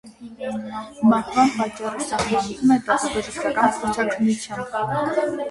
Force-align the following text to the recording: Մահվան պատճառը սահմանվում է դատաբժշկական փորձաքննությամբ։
Մահվան 1.11 1.53
պատճառը 1.57 2.07
սահմանվում 2.07 2.73
է 2.77 2.79
դատաբժշկական 2.89 3.79
փորձաքննությամբ։ 3.83 5.23